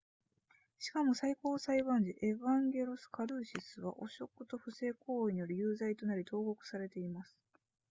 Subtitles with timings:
[0.79, 7.37] しかも最高裁判事エヴァンゲロスカルーシスは汚職と不正行為により有罪となり投獄されています